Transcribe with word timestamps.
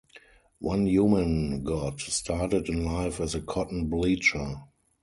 One 0.61 0.87
human 0.87 1.63
god 1.63 2.01
started 2.01 2.69
in 2.69 2.83
life 2.85 3.19
as 3.19 3.35
a 3.35 3.39
cotton-bleacher. 3.39 4.55